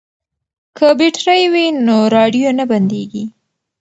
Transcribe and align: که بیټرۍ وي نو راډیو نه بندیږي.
که 0.77 0.87
بیټرۍ 0.99 1.43
وي 1.53 1.65
نو 1.85 1.97
راډیو 2.15 2.49
نه 2.59 2.65
بندیږي. 2.71 3.23